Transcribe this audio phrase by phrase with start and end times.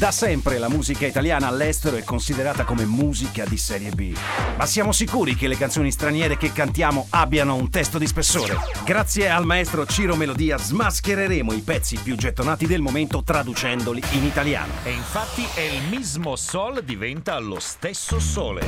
[0.00, 4.16] Da sempre la musica italiana all'estero è considerata come musica di serie B.
[4.56, 8.56] Ma siamo sicuri che le canzoni straniere che cantiamo abbiano un testo di spessore?
[8.82, 14.72] Grazie al maestro Ciro Melodia smaschereremo i pezzi più gettonati del momento traducendoli in italiano.
[14.84, 18.66] E infatti El mismo sol diventa lo stesso sole.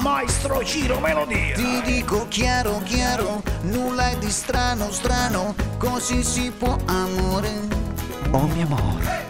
[0.00, 1.54] Maestro Ciro Melodia.
[1.54, 7.87] Ti dico chiaro, chiaro, nulla è di strano, strano, così si può amore.
[8.40, 9.26] Oh mio amore.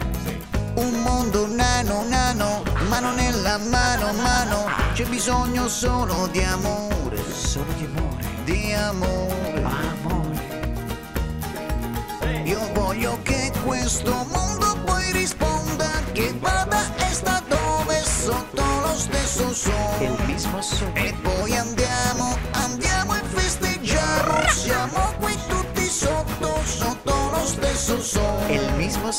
[0.74, 7.86] Un mondo nano, nano, mano nella mano, mano, c'è bisogno solo di amore, Solo di
[7.86, 8.24] amore.
[8.44, 9.62] di amore.
[10.02, 10.36] Amore.
[12.44, 19.54] Io voglio che questo mondo poi risponda, che vada e sta dove sotto lo stesso
[19.54, 20.16] sole.
[20.92, 22.97] E poi andiamo, andiamo
[28.60, 29.10] Il mismo.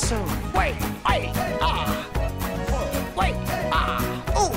[0.53, 0.75] Wait,
[1.07, 1.85] wait, ah.
[3.15, 3.35] Wait,
[3.71, 4.01] ah.
[4.35, 4.51] Uh,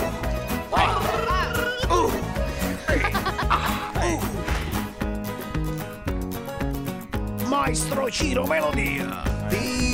[4.03, 4.19] Uh.
[7.49, 9.33] Maestro Ciro Melodia.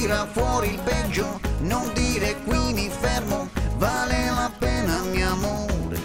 [0.08, 6.00] tira fuori il peggio, non dire qui mi fermo, vale la pena mio amore.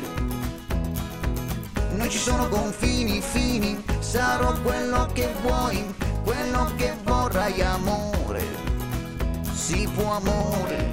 [1.95, 8.12] Non ci sono confini, fini, sarò quello che vuoi, quello che vorrai amore.
[9.74, 10.88] Si può amore.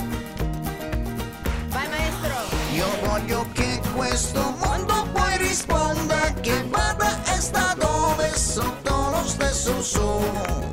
[1.69, 2.35] Vai maestro!
[2.73, 9.83] Io voglio che questo mondo poi risponda che vada e sta dove sotto lo stesso
[9.83, 10.67] sole.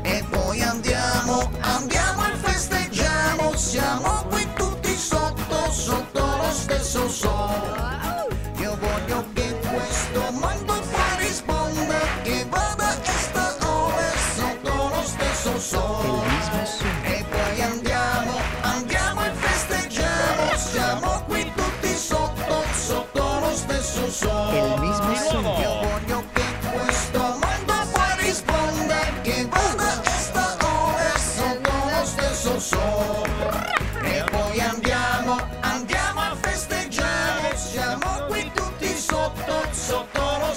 [0.00, 7.89] E poi andiamo, andiamo e festeggiamo, siamo qui tutti sotto, sotto lo stesso sole.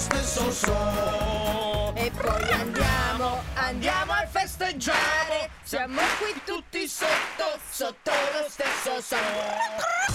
[0.04, 1.92] Stesso sole.
[1.94, 5.50] E poi andiamo, andiamo a festeggiare.
[5.62, 10.13] Siamo qui tutti sotto, sotto lo stesso sole.